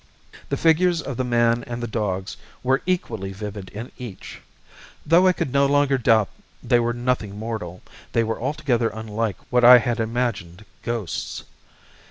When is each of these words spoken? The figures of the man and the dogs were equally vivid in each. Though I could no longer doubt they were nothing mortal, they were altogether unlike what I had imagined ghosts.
The 0.49 0.57
figures 0.57 0.99
of 0.99 1.15
the 1.17 1.23
man 1.23 1.63
and 1.67 1.79
the 1.79 1.85
dogs 1.87 2.35
were 2.63 2.81
equally 2.87 3.33
vivid 3.33 3.69
in 3.69 3.91
each. 3.99 4.41
Though 5.05 5.27
I 5.27 5.31
could 5.31 5.53
no 5.53 5.67
longer 5.67 5.99
doubt 5.99 6.29
they 6.63 6.79
were 6.79 6.91
nothing 6.91 7.37
mortal, 7.37 7.83
they 8.11 8.23
were 8.23 8.41
altogether 8.41 8.89
unlike 8.89 9.37
what 9.51 9.63
I 9.63 9.77
had 9.77 9.99
imagined 9.99 10.65
ghosts. 10.81 11.43